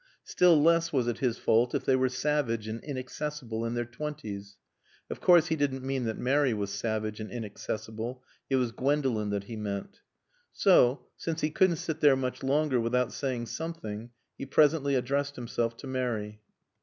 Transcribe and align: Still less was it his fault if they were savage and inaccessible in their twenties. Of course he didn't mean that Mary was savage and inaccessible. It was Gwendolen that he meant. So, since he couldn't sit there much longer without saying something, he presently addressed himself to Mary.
Still 0.23 0.59
less 0.59 0.91
was 0.91 1.07
it 1.07 1.19
his 1.19 1.37
fault 1.37 1.75
if 1.75 1.85
they 1.85 1.95
were 1.95 2.09
savage 2.09 2.67
and 2.67 2.83
inaccessible 2.83 3.63
in 3.63 3.75
their 3.75 3.85
twenties. 3.85 4.57
Of 5.11 5.21
course 5.21 5.49
he 5.49 5.55
didn't 5.55 5.83
mean 5.83 6.05
that 6.05 6.17
Mary 6.17 6.55
was 6.55 6.71
savage 6.71 7.19
and 7.19 7.29
inaccessible. 7.29 8.23
It 8.49 8.55
was 8.55 8.71
Gwendolen 8.71 9.29
that 9.29 9.43
he 9.43 9.55
meant. 9.55 10.01
So, 10.51 11.05
since 11.17 11.41
he 11.41 11.51
couldn't 11.51 11.75
sit 11.75 11.99
there 11.99 12.15
much 12.15 12.41
longer 12.41 12.79
without 12.79 13.13
saying 13.13 13.45
something, 13.45 14.09
he 14.39 14.47
presently 14.47 14.95
addressed 14.95 15.35
himself 15.35 15.77
to 15.77 15.85
Mary. 15.85 16.41